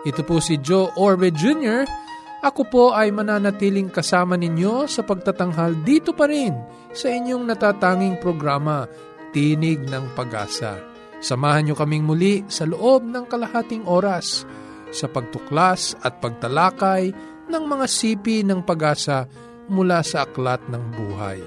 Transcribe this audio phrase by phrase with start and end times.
[0.00, 1.84] Ito po si Joe Orbe Jr.,
[2.40, 6.56] ako po ay mananatiling kasama ninyo sa pagtatanghal dito pa rin
[6.88, 8.88] sa inyong natatanging programa,
[9.36, 10.80] Tinig ng Pag-asa.
[11.20, 14.48] Samahan nyo kaming muli sa loob ng kalahating oras
[14.88, 17.12] sa pagtuklas at pagtalakay
[17.52, 19.28] ng mga sipi ng pag-asa
[19.68, 21.44] mula sa aklat ng buhay.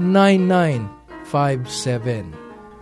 [0.00, 2.32] 0915-571-9957.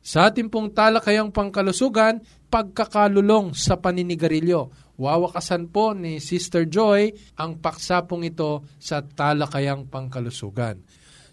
[0.00, 2.18] Sa ating pong talakayang pangkalusugan,
[2.50, 4.74] pagkakalulong sa paninigarilyo.
[4.98, 10.82] Wawakasan po ni Sister Joy ang paksapong ito sa talakayang pangkalusugan.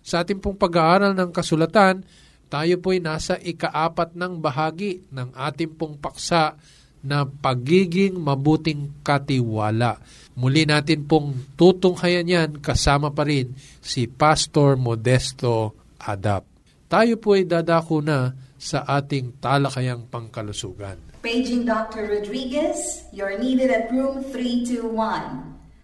[0.08, 2.00] Sa ating pong pag-aaral ng kasulatan,
[2.48, 6.56] tayo po'y nasa ikaapat ng bahagi ng ating pong paksa
[7.04, 10.00] na pagiging mabuting katiwala.
[10.40, 13.52] Muli natin pong tutunghayan yan kasama pa rin
[13.84, 16.48] si Pastor Modesto Adap.
[16.88, 21.20] Tayo po ay dadako na sa ating talakayang pangkalusugan.
[21.20, 22.08] Paging Dr.
[22.08, 25.57] Rodriguez, you're needed at room 321.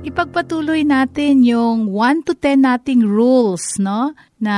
[0.00, 4.16] Ipagpatuloy natin yung 1 to 10 nating rules, no?
[4.40, 4.56] Na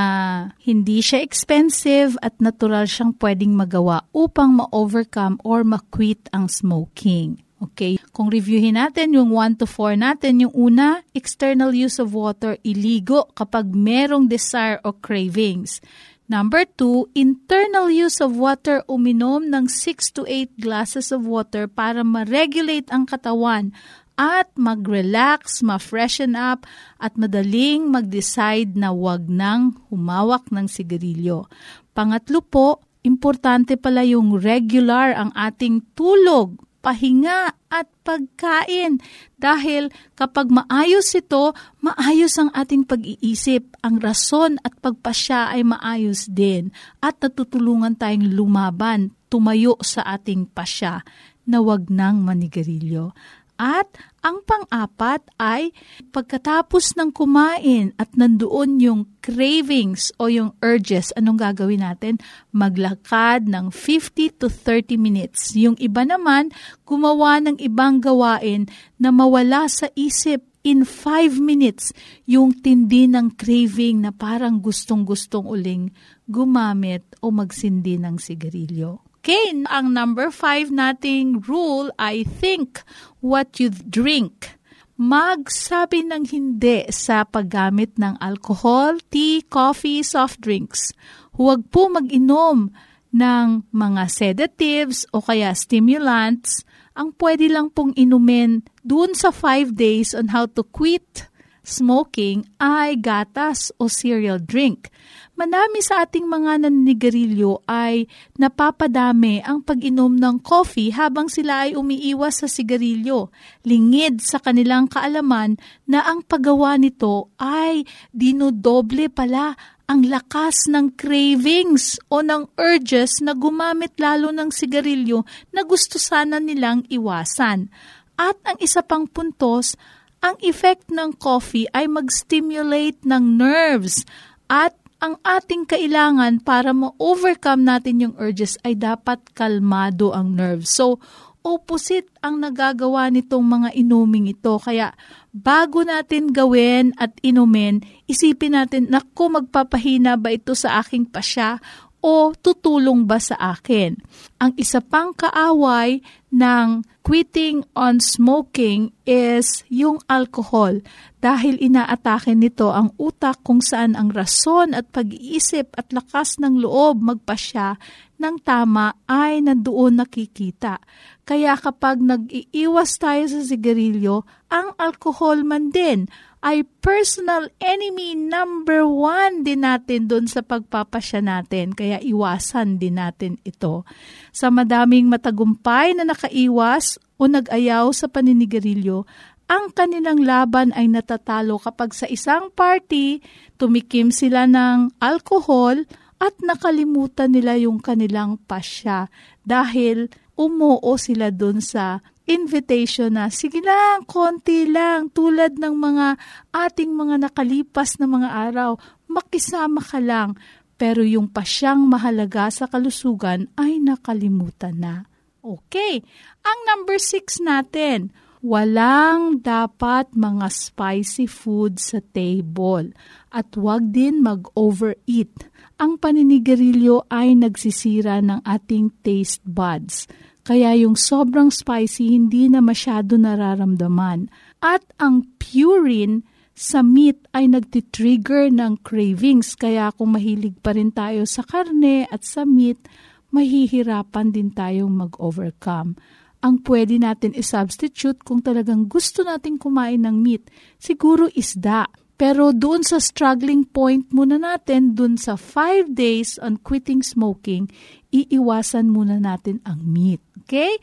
[0.62, 7.42] hindi siya expensive at natural siyang pwedeng magawa upang ma-overcome or ma-quit ang smoking.
[7.58, 7.98] Okay?
[8.14, 13.26] Kung reviewin natin yung 1 to 4 natin, yung una, external use of water, iligo
[13.34, 15.82] kapag merong desire o cravings.
[16.30, 22.06] Number 2, internal use of water, uminom ng 6 to 8 glasses of water para
[22.06, 23.74] ma-regulate ang katawan
[24.16, 26.68] at mag-relax, ma-freshen up,
[27.00, 31.48] at madaling mag-decide na wag nang humawak ng sigarilyo.
[31.96, 38.98] Pangatlo po, importante pala yung regular ang ating tulog pahinga at pagkain.
[39.38, 43.78] Dahil kapag maayos ito, maayos ang ating pag-iisip.
[43.86, 46.74] Ang rason at pagpasya ay maayos din.
[46.98, 51.06] At natutulungan tayong lumaban, tumayo sa ating pasya
[51.46, 53.14] na wag nang manigarilyo.
[53.60, 53.92] At
[54.22, 55.74] ang pang-apat ay
[56.10, 62.18] pagkatapos ng kumain at nandoon yung cravings o yung urges, anong gagawin natin?
[62.50, 65.54] Maglakad ng 50 to 30 minutes.
[65.54, 66.50] Yung iba naman,
[66.86, 68.66] gumawa ng ibang gawain
[68.98, 71.90] na mawala sa isip in 5 minutes
[72.26, 75.90] yung tindi ng craving na parang gustong-gustong uling
[76.26, 79.11] gumamit o magsindi ng sigarilyo.
[79.22, 82.82] Okay, ang number five nating rule, I think
[83.22, 84.58] what you drink.
[84.98, 90.90] Magsabi ng hindi sa paggamit ng alcohol, tea, coffee, soft drinks.
[91.38, 92.74] Huwag po mag-inom
[93.14, 96.66] ng mga sedatives o kaya stimulants.
[96.98, 101.30] Ang pwede lang pong inumin dun sa five days on how to quit
[101.62, 104.90] smoking ay gatas o cereal drink.
[105.32, 108.04] Manami sa ating mga naninigarilyo ay
[108.36, 113.32] napapadami ang pag-inom ng coffee habang sila ay umiiwas sa sigarilyo.
[113.64, 115.56] Lingid sa kanilang kaalaman
[115.88, 119.56] na ang paggawa nito ay dinodoble pala
[119.88, 126.44] ang lakas ng cravings o ng urges na gumamit lalo ng sigarilyo na gusto sana
[126.44, 127.72] nilang iwasan.
[128.20, 129.80] At ang isa pang puntos,
[130.20, 134.04] ang effect ng coffee ay mag-stimulate ng nerves
[134.46, 140.70] at ang ating kailangan para ma-overcome natin yung urges ay dapat kalmado ang nerves.
[140.70, 141.02] So,
[141.42, 144.62] opposite ang nagagawa nitong mga inuming ito.
[144.62, 144.94] Kaya
[145.34, 151.58] bago natin gawin at inumin, isipin natin, naku, magpapahina ba ito sa aking pasya
[152.02, 153.94] o tutulong ba sa akin?
[154.42, 156.02] Ang isa pang kaaway
[156.34, 160.82] ng quitting on smoking is yung alcohol
[161.22, 166.98] dahil inaatake nito ang utak kung saan ang rason at pag-iisip at lakas ng loob
[167.02, 167.78] magpasya
[168.18, 170.78] ng tama ay nandoon nakikita.
[171.22, 176.06] Kaya kapag nag-iiwas tayo sa sigarilyo, ang alcohol man din
[176.42, 181.70] ay personal enemy number one din natin doon sa pagpapasya natin.
[181.70, 183.86] Kaya iwasan din natin ito.
[184.34, 189.06] Sa madaming matagumpay na nakaiwas o nag-ayaw sa paninigarilyo,
[189.46, 193.22] ang kanilang laban ay natatalo kapag sa isang party,
[193.54, 195.78] tumikim sila ng alcohol
[196.18, 199.10] at nakalimutan nila yung kanilang pasya
[199.46, 206.06] dahil umuo sila doon sa invitation na, sige lang, konti lang, tulad ng mga
[206.54, 208.78] ating mga nakalipas na mga araw,
[209.10, 210.38] makisama ka lang.
[210.78, 214.94] Pero yung pasyang mahalaga sa kalusugan ay nakalimutan na.
[215.42, 216.06] Okay,
[216.46, 222.94] ang number six natin, walang dapat mga spicy food sa table
[223.30, 225.50] at wag din mag-overeat.
[225.82, 230.06] Ang paninigarilyo ay nagsisira ng ating taste buds
[230.42, 234.26] kaya yung sobrang spicy hindi na masyado nararamdaman.
[234.58, 239.54] At ang purine sa meat ay nagtitrigger ng cravings.
[239.54, 242.82] Kaya kung mahilig pa rin tayo sa karne at sa meat,
[243.30, 245.94] mahihirapan din tayong mag-overcome.
[246.42, 251.86] Ang pwede natin i-substitute kung talagang gusto nating kumain ng meat, siguro isda.
[252.22, 257.66] Pero doon sa struggling point muna natin, doon sa 5 days on quitting smoking,
[258.14, 260.22] iiwasan muna natin ang meat.
[260.46, 260.78] Okay?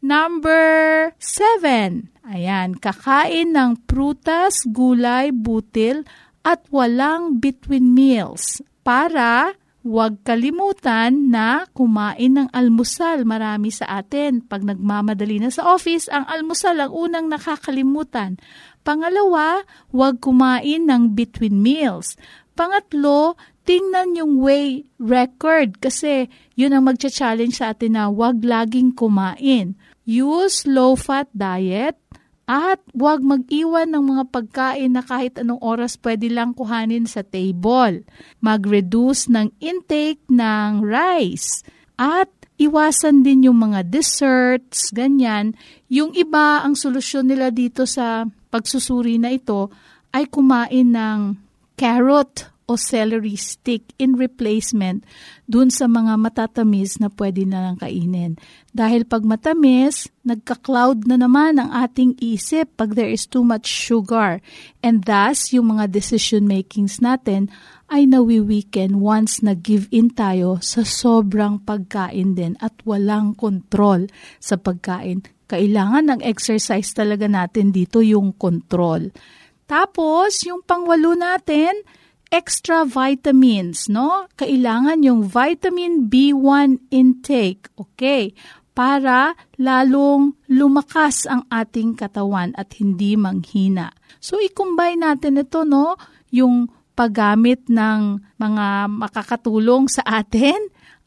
[0.00, 2.08] Number seven.
[2.24, 6.08] Ayan, kakain ng prutas, gulay, butil,
[6.40, 9.52] at walang between meals para
[9.88, 13.24] Huwag kalimutan na kumain ng almusal.
[13.24, 18.36] Marami sa atin, pag nagmamadali na sa office, ang almusal ang unang nakakalimutan.
[18.88, 22.16] Pangalawa, huwag kumain ng between meals.
[22.56, 23.36] Pangatlo,
[23.68, 29.76] tingnan yung way record kasi yun ang magcha-challenge sa atin na wag laging kumain.
[30.08, 32.00] Use low-fat diet
[32.48, 38.08] at wag mag-iwan ng mga pagkain na kahit anong oras pwede lang kuhanin sa table.
[38.40, 41.60] Mag-reduce ng intake ng rice
[42.00, 45.52] at iwasan din yung mga desserts, ganyan.
[45.92, 49.72] Yung iba, ang solusyon nila dito sa pagsusuri na ito
[50.12, 51.36] ay kumain ng
[51.78, 55.00] carrot o celery stick in replacement
[55.48, 58.36] dun sa mga matatamis na pwede na lang kainin.
[58.76, 64.44] Dahil pag matamis, nagka-cloud na naman ang ating isip pag there is too much sugar.
[64.84, 67.48] And thus, yung mga decision makings natin
[67.88, 75.37] ay nawi-weaken once nag-give in tayo sa sobrang pagkain din at walang control sa pagkain.
[75.48, 79.08] Kailangan ng exercise talaga natin dito yung control.
[79.64, 81.72] Tapos, yung pangwalo natin,
[82.28, 84.28] extra vitamins, no?
[84.36, 88.36] Kailangan yung vitamin B1 intake, okay?
[88.76, 93.90] Para lalong lumakas ang ating katawan at hindi manghina.
[94.20, 95.96] So, i-combine natin ito, no?
[96.30, 100.58] Yung paggamit ng mga makakatulong sa atin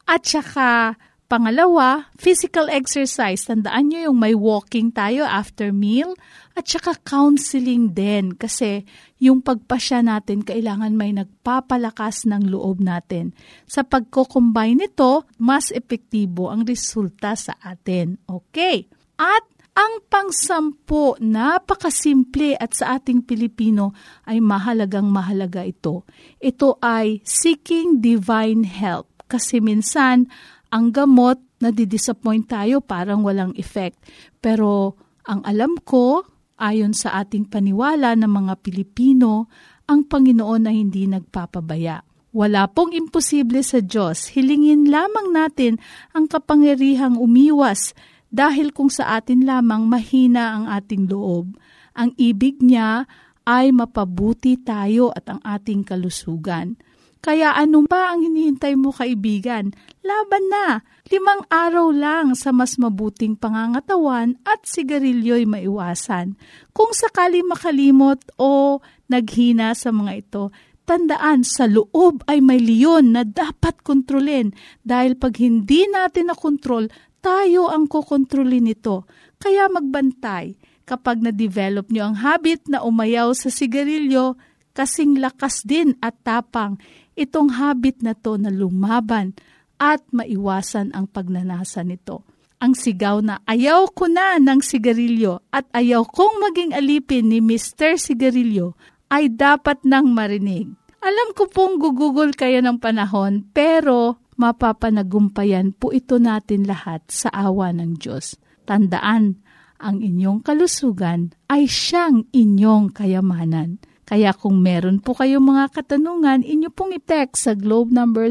[0.08, 0.98] at saka
[1.32, 3.48] Pangalawa, physical exercise.
[3.48, 6.12] Tandaan nyo yung may walking tayo after meal
[6.52, 8.84] at saka counseling din kasi
[9.16, 13.32] yung pagpasya natin kailangan may nagpapalakas ng loob natin.
[13.64, 18.20] Sa pagko-combine nito, mas epektibo ang resulta sa atin.
[18.28, 18.92] Okay.
[19.16, 23.96] At ang pangsampo, napakasimple at sa ating Pilipino
[24.28, 26.04] ay mahalagang mahalaga ito.
[26.44, 29.08] Ito ay seeking divine help.
[29.32, 30.28] Kasi minsan,
[30.72, 33.94] ang gamot, na di-disappoint tayo, parang walang effect.
[34.42, 36.26] Pero ang alam ko,
[36.62, 39.50] Ayon sa ating paniwala ng mga Pilipino,
[39.90, 42.06] ang Panginoon ay hindi nagpapabaya.
[42.30, 44.30] Wala pong imposible sa Diyos.
[44.30, 45.82] Hilingin lamang natin
[46.14, 47.98] ang kapangyarihang umiwas
[48.30, 51.58] dahil kung sa atin lamang mahina ang ating loob.
[51.98, 53.10] Ang ibig niya
[53.42, 56.78] ay mapabuti tayo at ang ating kalusugan.
[57.22, 59.70] Kaya ano pa ang hinihintay mo kaibigan?
[60.02, 60.82] Laban na!
[61.06, 66.34] Limang araw lang sa mas mabuting pangangatawan at sigarilyo'y maiwasan.
[66.74, 70.50] Kung sakali makalimot o naghina sa mga ito,
[70.82, 74.50] tandaan sa loob ay may leon na dapat kontrolin
[74.82, 76.90] dahil pag hindi natin nakontrol,
[77.22, 79.06] tayo ang kokontrolin nito.
[79.38, 80.58] Kaya magbantay.
[80.82, 84.34] Kapag na-develop nyo ang habit na umayaw sa sigarilyo,
[84.72, 86.80] kasing lakas din at tapang
[87.18, 89.36] itong habit na to na lumaban
[89.82, 92.22] at maiwasan ang pagnanasa nito.
[92.62, 97.98] Ang sigaw na ayaw ko na ng sigarilyo at ayaw kong maging alipin ni Mr.
[97.98, 98.78] Sigarilyo
[99.10, 100.70] ay dapat nang marinig.
[101.02, 107.74] Alam ko pong gugugol kayo ng panahon pero mapapanagumpayan po ito natin lahat sa awa
[107.74, 108.38] ng Diyos.
[108.62, 109.42] Tandaan,
[109.82, 113.82] ang inyong kalusugan ay siyang inyong kayamanan.
[114.12, 118.28] Kaya kung meron po kayong mga katanungan, inyo pong i-text sa globe number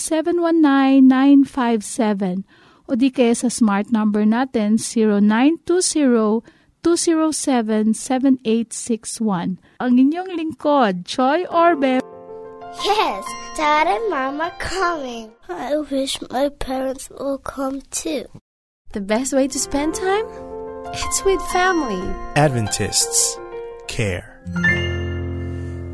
[0.00, 2.48] 0915-719-957
[2.88, 4.80] o di kaya sa smart number natin
[6.80, 9.60] 0920-207-7861.
[9.76, 12.00] Ang inyong lingkod, Choi Orbe.
[12.80, 13.28] Yes,
[13.60, 15.36] Dad and Mom are coming.
[15.52, 18.24] I wish my parents will come too.
[18.96, 20.24] The best way to spend time?
[20.96, 22.00] It's with family.
[22.40, 23.36] Adventists
[23.90, 24.29] care.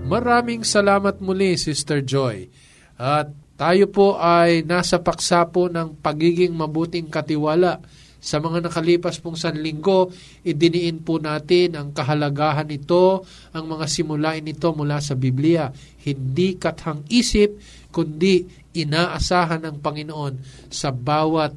[0.06, 2.46] Maraming salamat muli, Sister Joy.
[2.94, 7.82] At tayo po ay nasa paksa po ng pagiging mabuting katiwala.
[8.22, 10.10] Sa mga nakalipas pong sanlinggo,
[10.42, 13.22] idiniin po natin ang kahalagahan nito,
[13.54, 15.70] ang mga simulain nito mula sa Biblia.
[16.02, 17.58] Hindi kathang isip,
[17.90, 20.34] kundi inaasahan ng Panginoon
[20.68, 21.54] sa bawat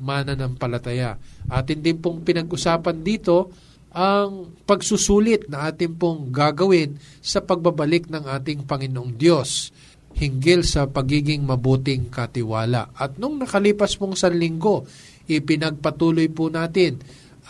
[0.00, 1.20] mananampalataya.
[1.52, 3.52] Atin din pong pinag-usapan dito
[3.90, 9.74] ang pagsusulit na atin pong gagawin sa pagbabalik ng ating Panginoong Diyos
[10.14, 12.90] hinggil sa pagiging mabuting katiwala.
[12.94, 14.86] At nung nakalipas pong sanlinggo,
[15.26, 16.98] ipinagpatuloy po natin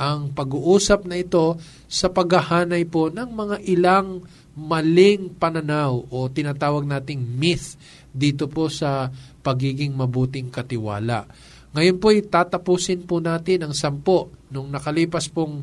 [0.00, 4.24] ang pag-uusap na ito sa paghahanay po ng mga ilang
[4.56, 7.76] maling pananaw o tinatawag nating myth
[8.12, 9.12] dito po sa
[9.44, 11.28] pagiging mabuting katiwala.
[11.70, 14.32] Ngayon po tatapusin po natin ang sampo.
[14.50, 15.62] Nung nakalipas pong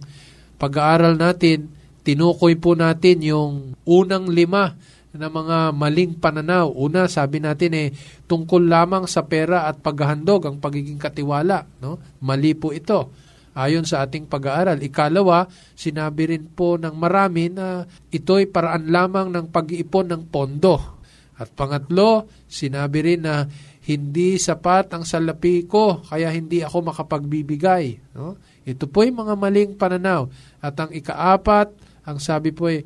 [0.57, 1.69] pag-aaral natin,
[2.01, 4.73] tinukoy po natin yung unang lima
[5.17, 6.69] na mga maling pananaw.
[6.69, 7.87] Una, sabi natin eh,
[8.29, 11.65] tungkol lamang sa pera at paghahandog ang pagiging katiwala.
[11.81, 11.97] No?
[12.21, 13.09] Mali po ito.
[13.57, 14.77] Ayon sa ating pag-aaral.
[14.85, 17.81] Ikalawa, sinabi rin po ng marami na
[18.13, 21.01] ito'y paraan lamang ng pag-iipon ng pondo.
[21.41, 23.49] At pangatlo, sinabi rin na
[23.89, 28.13] hindi sapat ang salapi ko, kaya hindi ako makapagbibigay.
[28.13, 28.37] No?
[28.67, 30.27] Ito po'y mga maling pananaw.
[30.59, 31.71] At ang ikaapat,
[32.03, 32.83] ang sabi po ay,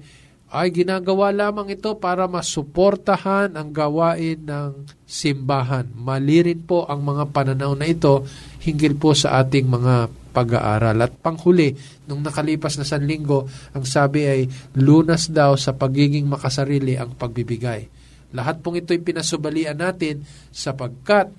[0.52, 5.90] ay ginagawa lamang ito para masuportahan ang gawain ng simbahan.
[5.98, 8.28] Mali rin po ang mga pananaw na ito
[8.62, 11.02] hinggil po sa ating mga pag-aaral.
[11.02, 11.74] At panghuli,
[12.06, 14.42] nung nakalipas na sanlinggo, ang sabi ay
[14.78, 17.90] lunas daw sa pagiging makasarili ang pagbibigay.
[18.32, 21.32] Lahat pong ito'y pinasubalian natin sapagkat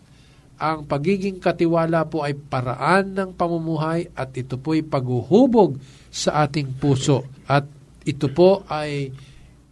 [0.59, 5.81] ang pagiging katiwala po ay paraan ng pamumuhay at ito po'y paghuhubog
[6.13, 7.27] sa ating puso.
[7.49, 7.67] At
[8.07, 9.11] ito po ay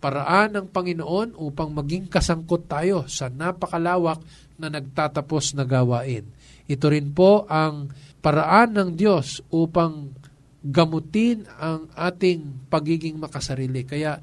[0.00, 4.18] paraan ng Panginoon upang maging kasangkot tayo sa napakalawak
[4.56, 6.24] na nagtatapos na gawain.
[6.66, 7.92] Ito rin po ang
[8.24, 10.12] paraan ng Diyos upang
[10.60, 13.84] gamutin ang ating pagiging makasarili.
[13.88, 14.20] Kaya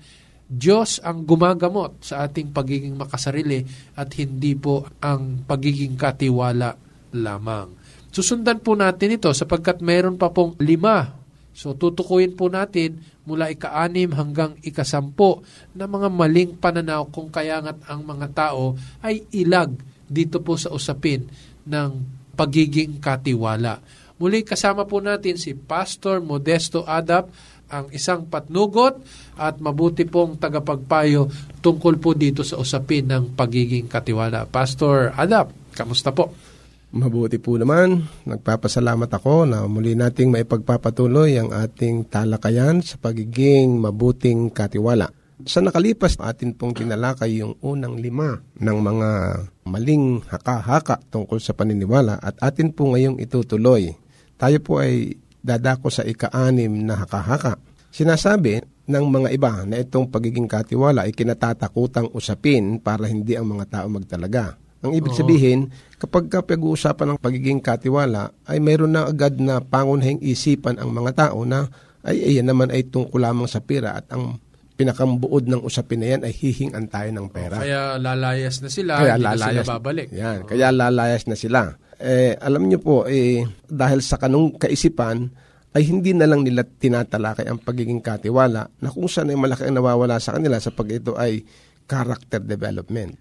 [0.47, 3.67] Diyos ang gumagamot sa ating pagiging makasarili
[3.99, 6.71] at hindi po ang pagiging katiwala
[7.11, 7.75] lamang.
[8.07, 11.19] Susundan po natin ito sapagkat mayroon pa pong lima.
[11.51, 15.43] So tutukuyin po natin mula ika-anim hanggang ikasampo
[15.75, 19.75] na mga maling pananaw kung kaya nga't ang mga tao ay ilag
[20.07, 21.27] dito po sa usapin
[21.67, 21.89] ng
[22.39, 23.83] pagiging katiwala.
[24.17, 27.29] Muli kasama po natin si Pastor Modesto Adap,
[27.67, 28.99] ang isang patnugot
[29.35, 31.27] at mabuti pong tagapagpayo
[31.59, 34.47] tungkol po dito sa usapin ng pagiging katiwala.
[34.47, 36.31] Pastor Adap, kamusta po?
[36.87, 38.07] Mabuti po naman.
[38.23, 45.11] Nagpapasalamat ako na muli nating maipagpapatuloy ang ating talakayan sa pagiging mabuting katiwala.
[45.45, 49.09] Sa nakalipas, atin pong tinalakay yung unang lima ng mga
[49.69, 53.93] maling haka-haka tungkol sa paniniwala at atin po ngayong itutuloy.
[54.39, 55.13] Tayo po ay
[55.47, 57.55] dadako sa ika-anim na haka-haka.
[57.87, 63.65] Sinasabi ng mga iba na itong pagiging katiwala ay kinatatakutang usapin para hindi ang mga
[63.79, 64.59] tao magtalaga.
[64.85, 70.21] Ang ibig sabihin, kapag ka pag-uusapan ng pagiging katiwala, ay mayroon na agad na pangunahing
[70.21, 71.65] isipan ang mga tao na
[72.05, 74.37] ay ayan naman ay tungkol lamang sa pira at ang
[74.77, 77.57] pinakambuod ng usapin na yan ay hihingan tayo ng pera.
[77.57, 80.07] Kaya lalayas na sila, Kaya hindi na lalayas, sila babalik.
[80.13, 81.61] Yan, kaya lalayas na sila.
[81.97, 85.33] Eh, alam niyo po, eh, dahil sa kanong kaisipan,
[85.77, 89.77] ay hindi na lang nila tinatalakay ang pagiging katiwala na kung saan ay malaki ang
[89.77, 91.45] nawawala sa kanila sa pag ito ay
[91.85, 93.13] character development.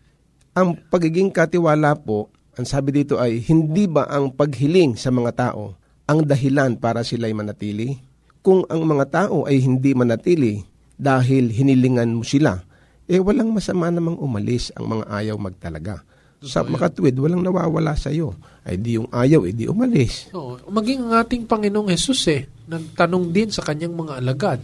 [0.56, 5.76] Ang pagiging katiwala po, ang sabi dito ay hindi ba ang paghiling sa mga tao
[6.08, 8.00] ang dahilan para sila'y manatili?
[8.40, 10.64] Kung ang mga tao ay hindi manatili
[10.96, 12.56] dahil hinilingan mo sila,
[13.04, 16.00] eh walang masama namang umalis ang mga ayaw magtalaga.
[16.44, 18.36] Sa makatwid, walang nawawala sa iyo.
[18.66, 20.28] Ay di yung ayaw, eh di umalis.
[20.36, 20.58] Oo.
[20.68, 24.60] maging ang ating Panginoong Jesus eh, nagtanong din sa kanyang mga alagad.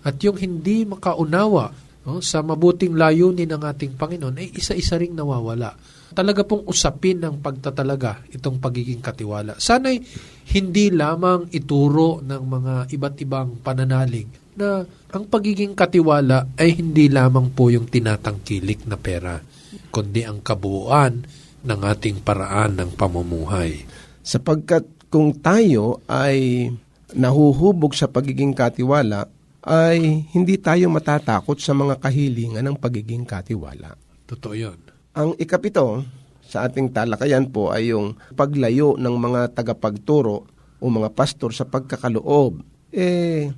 [0.00, 1.74] At yung hindi makaunawa
[2.08, 5.76] no, sa mabuting layunin ng ating Panginoon, ay isa-isa ring nawawala.
[6.20, 9.56] Talaga pong usapin ng pagtatalaga itong pagiging katiwala.
[9.56, 10.04] Sana'y
[10.52, 17.56] hindi lamang ituro ng mga iba't ibang pananalig na ang pagiging katiwala ay hindi lamang
[17.56, 19.40] po yung tinatangkilik na pera,
[19.88, 21.24] kundi ang kabuuan
[21.64, 23.80] ng ating paraan ng pamumuhay.
[24.20, 26.68] Sapagkat kung tayo ay
[27.16, 29.24] nahuhubog sa pagiging katiwala,
[29.64, 33.96] ay hindi tayo matatakot sa mga kahilingan ng pagiging katiwala.
[34.28, 34.89] Totoo yun.
[35.10, 36.06] Ang ikapito
[36.38, 40.46] sa ating talakayan po ay yung paglayo ng mga tagapagturo
[40.78, 42.62] o mga pastor sa pagkakaloob.
[42.94, 43.50] Eh,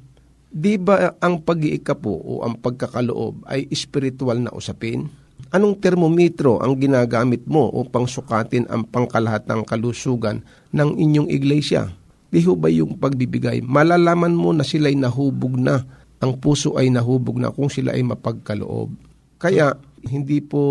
[0.49, 5.13] di ba ang pag-iika po o ang pagkakaloob ay spiritual na usapin?
[5.53, 10.41] Anong termometro ang ginagamit mo upang sukatin ang pangkalahatang kalusugan
[10.73, 11.93] ng inyong iglesia?
[12.33, 13.61] Di ho ba yung pagbibigay?
[13.61, 15.85] Malalaman mo na sila'y nahubog na.
[16.25, 18.89] Ang puso ay nahubog na kung sila ay mapagkaloob.
[19.37, 20.63] Kaya, hindi po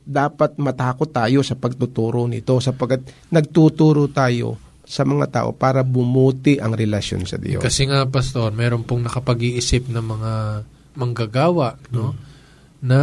[0.00, 4.56] dapat matakot tayo sa pagtuturo nito sapagkat nagtuturo tayo
[4.88, 7.60] sa mga tao para bumuti ang relasyon sa Diyos.
[7.60, 10.32] Kasi nga, Pastor, meron pong nakapag-iisip ng mga
[10.96, 12.16] manggagawa, no?
[12.80, 13.00] Na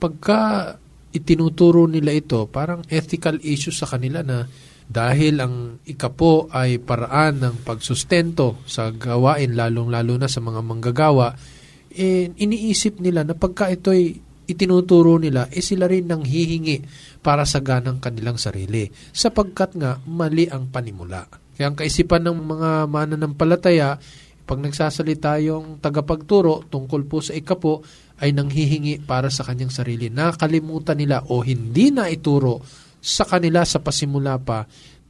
[0.00, 0.72] pagka
[1.12, 4.48] itinuturo nila ito, parang ethical issue sa kanila na
[4.88, 11.36] dahil ang ikapo ay paraan ng pagsustento sa gawain, lalong-lalo na sa mga manggagawa,
[11.92, 16.82] eh, iniisip nila na pagka ito'y itinuturo nila, eh sila rin nang hihingi
[17.22, 18.90] para sa ganang kanilang sarili.
[19.14, 21.26] Sapagkat nga, mali ang panimula.
[21.54, 24.00] Kaya ang kaisipan ng mga mananampalataya,
[24.42, 27.86] pag nagsasalita yung tagapagturo tungkol po sa ikapo,
[28.22, 30.06] ay nanghihingi para sa kanyang sarili.
[30.06, 32.62] Nakalimutan nila o hindi na ituro
[33.02, 34.62] sa kanila sa pasimula pa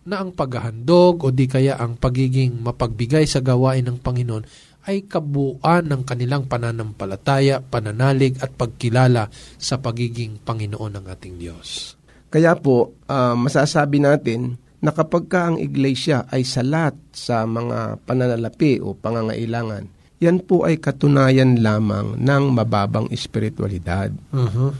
[0.03, 5.87] na ang paghahandog o di kaya ang pagiging mapagbigay sa gawain ng Panginoon ay kabuuan
[5.87, 11.95] ng kanilang pananampalataya, pananalig at pagkilala sa pagiging Panginoon ng ating Diyos.
[12.33, 18.83] Kaya po, ah, masasabi natin na kapag ka ang iglesia ay salat sa mga pananalapi
[18.83, 19.87] o pangangailangan,
[20.18, 24.11] yan po ay katunayan lamang ng mababang espiritualidad.
[24.31, 24.71] Uh-huh.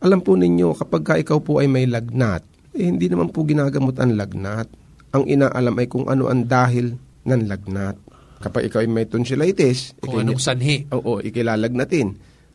[0.00, 2.40] Alam po ninyo, kapag ka ikaw po ay may lagnat,
[2.72, 4.68] eh, hindi naman po ginagamot ang lagnat.
[5.12, 7.96] Ang inaalam ay kung ano ang dahil ng lagnat.
[8.40, 10.88] Kapag ikaw ay may tonsillitis, Kung anong sanhi.
[10.90, 12.08] Oo, ikilalagnatin.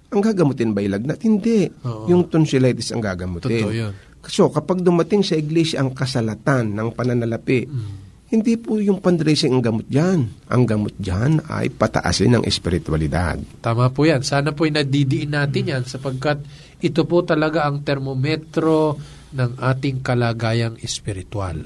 [0.09, 1.21] Ang gagamutin ba yung lagnat?
[1.21, 1.69] Hindi.
[1.85, 2.09] Oo.
[2.09, 3.61] Yung tonsillitis ang gagamutin.
[3.61, 3.93] Totoo yun.
[4.25, 7.93] So, kapag dumating sa iglesia ang kasalatan ng pananalapi, Mm.
[8.25, 10.25] hindi po yung fundraising ang gamot dyan.
[10.49, 13.37] Ang gamot dyan ay pataasin ng espiritualidad.
[13.61, 14.25] Tama po yan.
[14.25, 16.41] Sana po nadidiin natin yan sapagkat
[16.81, 18.97] ito po talaga ang termometro
[19.29, 21.61] ng ating kalagayang espiritual.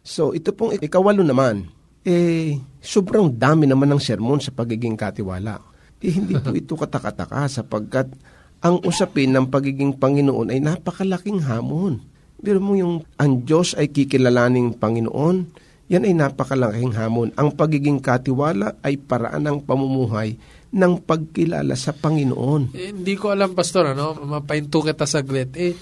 [0.00, 1.66] So, ito pong ikawalo naman,
[2.06, 5.60] eh, sobrang dami naman ng sermon sa pagiging katiwala.
[6.00, 8.08] Eh, hindi po ito katakataka sapagkat
[8.60, 12.00] ang usapin ng pagiging Panginoon ay napakalaking hamon.
[12.40, 15.36] Pero mo yung ang Diyos ay kikilalaning Panginoon,
[15.92, 17.36] yan ay napakalaking hamon.
[17.36, 20.40] Ang pagiging katiwala ay paraan ng pamumuhay
[20.70, 22.72] ng pagkilala sa Panginoon.
[22.72, 24.14] Eh, hindi ko alam, Pastor, ano?
[24.22, 25.52] Mapahinto kita saglit.
[25.58, 25.74] Eh,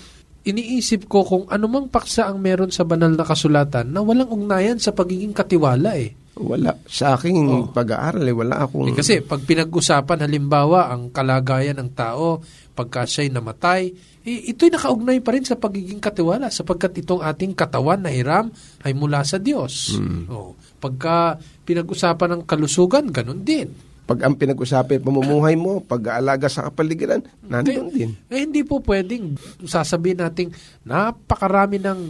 [0.49, 4.97] iniisip ko kung anumang paksa ang meron sa banal na kasulatan na walang ugnayan sa
[4.97, 6.17] pagiging katiwala eh.
[6.39, 6.73] Wala.
[6.87, 8.91] Sa aking pag-aaral, eh, wala akong...
[8.91, 12.41] Eh, kasi pag pinag-usapan halimbawa ang kalagayan ng tao
[12.79, 13.91] pagka siya'y namatay,
[14.23, 18.55] eh, ito'y nakaugnay pa rin sa pagiging katiwala sapagkat itong ating katawan na hiram
[18.87, 19.99] ay mula sa Diyos.
[20.31, 23.67] Oh, pagka pinag-usapan ng kalusugan, ganun din.
[24.09, 28.11] Pag ang pinag-usapan pamumuhay mo, pag-aalaga sa kapaligiran, nandun din.
[28.33, 30.49] Eh, hindi po pwedeng sasabihin nating
[30.87, 32.01] napakarami ng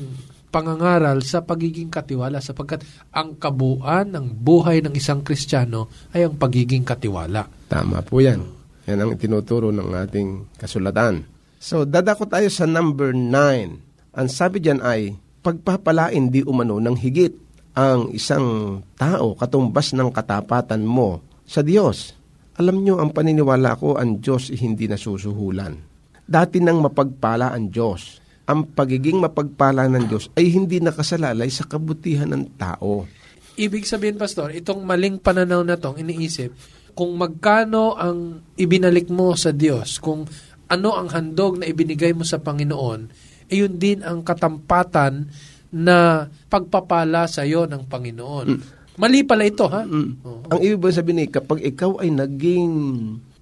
[0.48, 6.84] pangangaral sa pagiging katiwala sapagkat ang kabuuan ng buhay ng isang Kristiyano ay ang pagiging
[6.84, 7.46] katiwala.
[7.68, 8.40] Tama po yan.
[8.88, 11.28] Yan ang tinuturo ng ating kasulatan.
[11.60, 14.16] So, dadako tayo sa number 9.
[14.16, 15.12] Ang sabi diyan ay,
[15.44, 17.32] pagpapalain di umano ng higit
[17.78, 22.16] ang isang tao katumbas ng katapatan mo sa Diyos.
[22.58, 25.78] Alam nyo, ang paniniwala ko, ang Diyos hindi nasusuhulan.
[26.26, 28.18] Dati nang mapagpala ang Diyos.
[28.48, 33.04] Ang pagiging mapagpala ng Diyos ay hindi nakasalalay sa kabutihan ng tao.
[33.60, 36.56] Ibig sabihin, Pastor, itong maling pananaw na tong iniisip,
[36.96, 40.24] kung magkano ang ibinalik mo sa Diyos, kung
[40.72, 43.00] ano ang handog na ibinigay mo sa Panginoon,
[43.52, 45.28] eh yun din ang katampatan
[45.68, 48.46] na pagpapala sa iyo ng Panginoon.
[48.98, 49.84] Mali pala ito, ha?
[49.84, 50.48] Oo.
[50.48, 52.72] Ang ibig ba sabihin kapag ikaw ay naging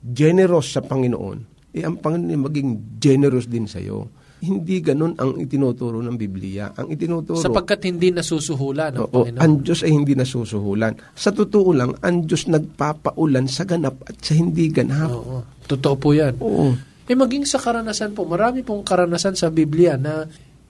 [0.03, 1.39] generous sa Panginoon,
[1.79, 4.11] eh ang Panginoon ay maging generous din sa iyo.
[4.37, 6.69] Hindi ganun ang itinuturo ng Biblia.
[6.77, 7.41] Ang itinuturo...
[7.41, 9.41] Sapagkat hindi nasusuhulan ng Oo, Panginoon.
[9.41, 10.93] ang Diyos ay hindi nasusuhulan.
[11.17, 15.09] Sa totoo lang, ang Diyos nagpapaulan sa ganap at sa hindi ganap.
[15.09, 15.41] Oo.
[15.65, 16.37] Totoo po yan.
[16.45, 16.77] Oo.
[17.07, 20.27] Eh maging sa karanasan po, marami pong karanasan sa Biblia na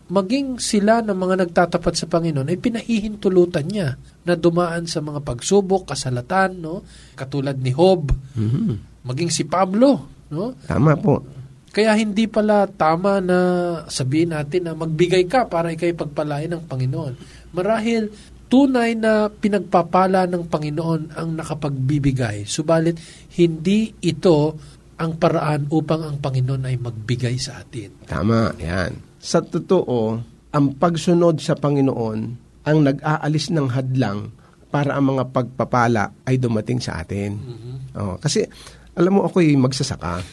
[0.06, 5.90] maging sila ng mga nagtatapat sa Panginoon ay pinahihintulutan niya na dumaan sa mga pagsubok,
[5.90, 6.86] kasalatan, no?
[7.18, 8.14] Katulad ni Job,
[9.02, 10.54] maging si Pablo, no?
[10.70, 11.26] Tama po.
[11.76, 13.38] Kaya hindi pala tama na
[13.84, 17.12] sabihin natin na magbigay ka para ikay pagpalain ng Panginoon.
[17.52, 18.08] Marahil
[18.48, 22.48] tunay na pinagpapala ng Panginoon ang nakapagbibigay.
[22.48, 22.96] Subalit
[23.36, 24.56] hindi ito
[24.96, 28.08] ang paraan upang ang Panginoon ay magbigay sa atin.
[28.08, 28.96] Tama, yan.
[29.20, 30.16] Sa totoo,
[30.56, 32.18] ang pagsunod sa Panginoon
[32.64, 34.32] ang nag-aalis ng hadlang
[34.72, 37.36] para ang mga pagpapala ay dumating sa atin.
[38.00, 38.48] Oo, kasi,
[38.96, 40.24] alam mo, ako'y magsasaka.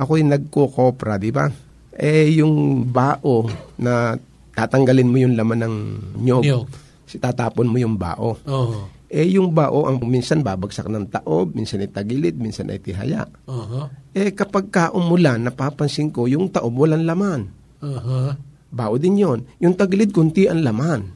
[0.00, 1.52] Ako'y nagkukopra, di ba?
[1.92, 3.44] Eh, yung bao
[3.76, 4.16] na
[4.56, 5.76] tatanggalin mo yung laman ng
[6.24, 6.44] nyog.
[6.44, 6.66] Niyog.
[7.04, 8.40] Si tatapon mo yung bao.
[8.40, 8.88] Oo.
[9.10, 13.26] Eh, yung bao, ang minsan babagsak ng taob, minsan ay tagilid, minsan ay tihaya.
[13.50, 13.90] Aha.
[14.14, 17.50] Eh, kapag ka umulan, napapansin ko, yung taob walang laman.
[17.82, 18.38] Aha.
[18.70, 19.42] Bao din yon.
[19.58, 21.10] Yung tagilid, kunti ang laman.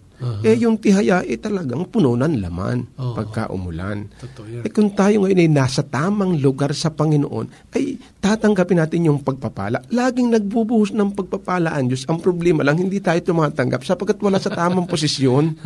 [0.45, 3.15] Eh, yung tihaya, eh talagang puno ng laman Oo.
[3.17, 4.09] pagka umulan.
[4.21, 4.63] Totoo yan.
[4.65, 9.85] Eh, kung tayo ngayon ay nasa tamang lugar sa Panginoon, ay tatanggapin natin yung pagpapala.
[9.93, 12.09] Laging nagbubuhos ng pagpapala ang Diyos.
[12.09, 15.45] Ang problema lang, hindi tayo tumatanggap sapagkat wala sa tamang posisyon.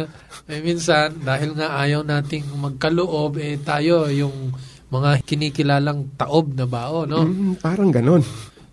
[0.49, 4.57] Eh minsan, dahil nga ayaw nating magkaloob, eh tayo yung
[4.89, 7.21] mga kinikilalang taob na bao, no?
[7.21, 8.25] Mm, parang ganon.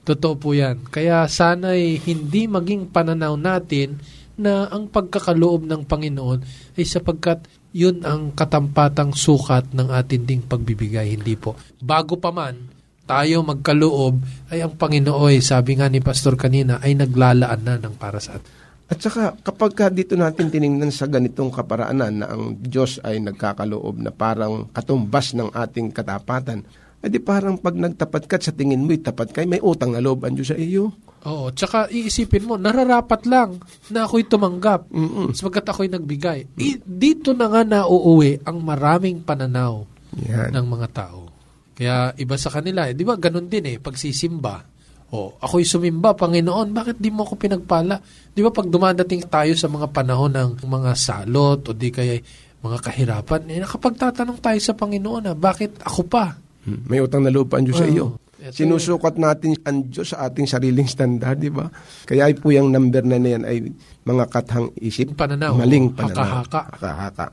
[0.06, 0.86] Totoo po yan.
[0.88, 4.00] Kaya sana'y hindi maging pananaw natin
[4.40, 6.40] na ang pagkakaloob ng Panginoon
[6.76, 11.16] ay sapagkat yun ang katampatang sukat ng atin ding pagbibigay.
[11.16, 11.60] Hindi po.
[11.80, 14.18] Bago pa man tayo magkaloob,
[14.50, 18.50] ay ang Panginoon, sabi nga ni Pastor kanina, ay naglalaan na ng para sa atin.
[18.86, 23.98] At saka, kapag ka dito natin tiningnan sa ganitong kaparaanan na ang Diyos ay nagkakaloob
[23.98, 26.62] na parang katumbas ng ating katapatan,
[27.06, 30.26] eh di parang pag nagtapat ka sa tingin mo'y tapat ka, may utang na loob
[30.26, 30.90] ang Diyos sa iyo.
[31.26, 33.62] Oo, tsaka iisipin mo, nararapat lang
[33.94, 35.34] na ako'y tumanggap Mm-mm.
[35.38, 36.58] sapagkat ako'y nagbigay.
[36.58, 39.86] I- dito na nga nauuwi ang maraming pananaw
[40.26, 40.50] Yan.
[40.54, 41.30] ng mga tao.
[41.78, 44.66] Kaya iba sa kanila, eh, di ba ganun din eh, pagsisimba.
[45.14, 48.02] O, ako'y sumimba, Panginoon, bakit di mo ako pinagpala?
[48.34, 52.18] Di ba pag dumadating tayo sa mga panahon ng mga salot o di kaya
[52.66, 56.45] mga kahirapan, eh, nakapagtatanong tayo sa Panginoon na, bakit ako pa?
[56.66, 58.18] Hmm, May utang na loob pa ang Diyos sa iyo.
[58.36, 61.70] Ito- Sinusukat natin ang Diyos sa ating sariling standard, di ba?
[62.04, 63.70] Kaya ay po yung number na na yan ay
[64.02, 65.14] mga kathang isip.
[65.14, 65.58] Pananaw.
[65.58, 66.44] Maling pananaw.
[66.44, 66.62] Haka-haka.
[66.76, 67.26] Haka-haka.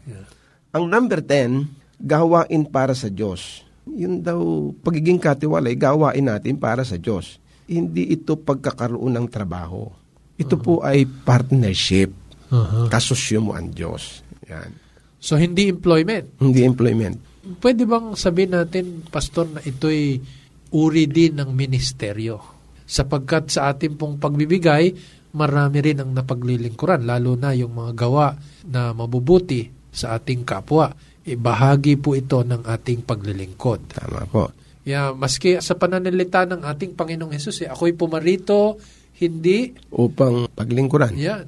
[0.73, 1.69] Ang number 10,
[2.01, 3.61] gawain para sa Diyos.
[3.85, 4.39] Yun daw,
[4.79, 7.43] pagiging katiwalay, gawain natin para sa Diyos.
[7.67, 9.91] Hindi ito pagkakaroon ng trabaho.
[10.39, 12.09] Ito po ay partnership.
[12.49, 12.89] Uh-huh.
[12.89, 14.21] Kasosyo mo ang Diyos.
[14.49, 14.77] Yan.
[15.19, 16.37] So, hindi employment.
[16.37, 17.32] Hindi employment.
[17.43, 20.23] Pwede bang sabihin natin, Pastor, na ito'y
[20.71, 22.39] uri din ng ministeryo?
[22.87, 24.95] Sapagkat sa ating pong pagbibigay,
[25.35, 28.37] marami rin ang napaglilingkuran, lalo na yung mga gawa
[28.69, 30.95] na mabubuti sa ating kapwa.
[31.23, 33.97] E, bahagi po ito ng ating paglilingkod.
[33.97, 34.55] Tama po.
[34.83, 38.83] Yeah, maski sa pananalita ng ating Panginoong Hesus, eh, ako'y pumarito,
[39.23, 41.15] hindi, Upang paglingkuran.
[41.15, 41.47] yan,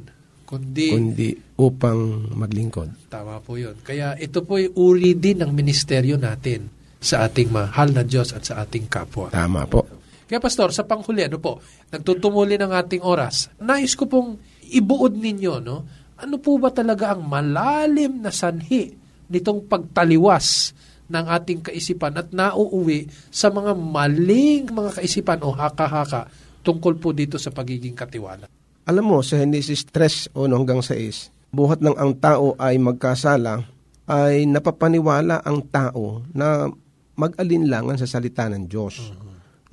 [0.54, 3.10] kundi, Kundi upang maglingkod.
[3.10, 3.74] Tama po yun.
[3.82, 6.70] Kaya ito po'y uri din ng ministeryo natin
[7.02, 9.28] sa ating mahal na Diyos at sa ating kapwa.
[9.34, 9.84] Tama po.
[10.24, 11.60] Kaya Pastor, sa panghuli, ano po,
[11.92, 14.40] nagtutumuli ng ating oras, nais ko pong
[14.72, 15.84] ibuod ninyo, no?
[16.16, 18.94] Ano po ba talaga ang malalim na sanhi
[19.28, 20.72] nitong pagtaliwas
[21.12, 26.32] ng ating kaisipan at nauuwi sa mga maling mga kaisipan o haka-haka
[26.64, 28.48] tungkol po dito sa pagiging katiwala?
[28.84, 33.64] Alam mo, sa Genesis 3, 1 hanggang 6, buhat ng ang tao ay magkasala,
[34.04, 36.68] ay napapaniwala ang tao na
[37.16, 39.00] mag-alinlangan sa salita ng Diyos.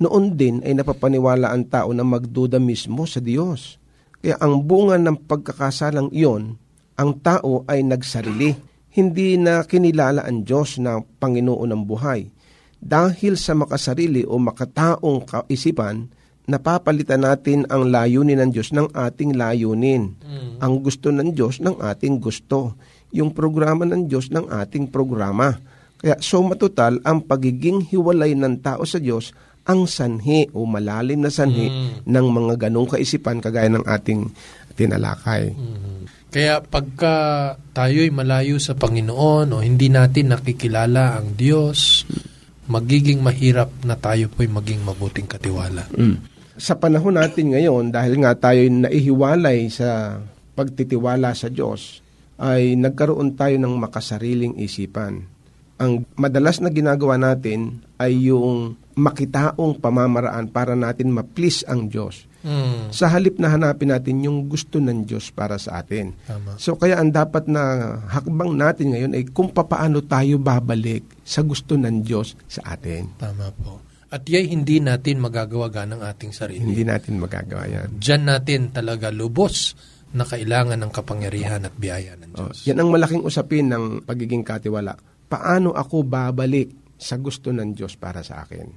[0.00, 3.76] Noon din ay napapaniwala ang tao na magduda mismo sa Diyos.
[4.24, 6.56] Kaya ang bunga ng pagkakasalang iyon,
[6.96, 8.56] ang tao ay nagsarili.
[8.96, 12.32] Hindi na kinilala ang Diyos na Panginoon ng buhay.
[12.80, 16.08] Dahil sa makasarili o makataong kaisipan,
[16.46, 20.18] napapalitan natin ang layunin ng Diyos ng ating layunin.
[20.62, 22.74] Ang gusto ng Diyos ng ating gusto.
[23.12, 25.54] Yung programa ng Diyos ng ating programa.
[26.02, 29.30] Kaya so matutal ang pagiging hiwalay ng tao sa Diyos
[29.62, 31.70] ang sanhi o malalim na sanhi
[32.02, 34.26] ng mga ganong kaisipan kagaya ng ating
[34.74, 35.54] tinalakay.
[36.32, 37.14] Kaya pagka
[37.70, 42.08] tayo'y malayo sa Panginoon o hindi natin nakikilala ang Diyos,
[42.66, 45.86] magiging mahirap na tayo po'y maging mabuting katiwala.
[46.62, 50.22] Sa panahon natin ngayon, dahil nga tayo'y naihiwalay sa
[50.54, 51.98] pagtitiwala sa Diyos,
[52.38, 55.26] ay nagkaroon tayo ng makasariling isipan.
[55.82, 62.30] Ang madalas na ginagawa natin ay yung makitaong pamamaraan para natin ma-please ang Diyos.
[62.46, 62.94] Mm.
[62.94, 66.14] Sa halip na hanapin natin yung gusto ng Diyos para sa atin.
[66.30, 66.62] Tama.
[66.62, 71.74] So kaya ang dapat na hakbang natin ngayon ay kung papaano tayo babalik sa gusto
[71.74, 73.10] ng Diyos sa atin.
[73.18, 73.91] Tama po.
[74.12, 76.60] At yay hindi natin magagawa ng ating sarili.
[76.60, 77.96] Hindi natin magagawa yan.
[77.96, 79.72] Diyan natin talaga lubos
[80.12, 82.68] na kailangan ng kapangyarihan at biyaya ng Oh, Diyos.
[82.68, 84.92] yan ang malaking usapin ng pagiging katiwala.
[85.32, 86.68] Paano ako babalik
[87.00, 88.68] sa gusto ng Diyos para sa akin?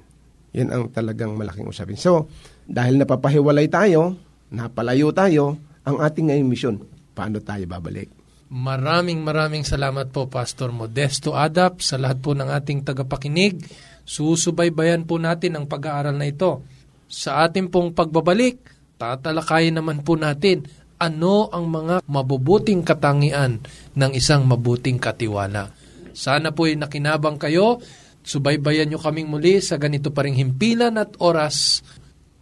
[0.56, 2.00] Yan ang talagang malaking usapin.
[2.00, 2.32] So,
[2.63, 4.15] dahil napapahiwalay tayo,
[4.56, 6.76] napalayo tayo, ang ating ngayong misyon,
[7.12, 8.08] paano tayo babalik?
[8.48, 13.60] Maraming maraming salamat po Pastor Modesto Adap sa lahat po ng ating tagapakinig.
[14.06, 16.62] Susubaybayan po natin ang pag-aaral na ito.
[17.10, 18.62] Sa ating pong pagbabalik,
[19.02, 20.63] tatalakayin naman po natin
[20.96, 23.60] ano ang mga mabubuting katangian
[23.98, 25.74] ng isang mabuting katiwala.
[26.15, 27.84] Sana po ay nakinabang kayo.
[28.26, 31.84] Subaybayan nyo kaming muli sa ganito pa ring himpilan at oras.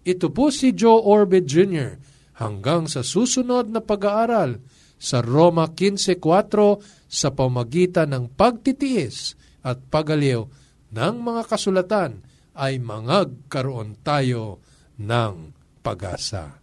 [0.08, 2.00] ito po si Joe Orbit Jr.
[2.40, 4.60] hanggang sa susunod na pag-aaral
[4.98, 10.44] sa Roma 15.4 sa pamagitan ng pagtitiis at pagaliw
[10.92, 12.24] ng mga kasulatan
[12.58, 14.64] ay mangagkaroon tayo
[14.98, 15.54] ng
[15.86, 16.58] pag-asa.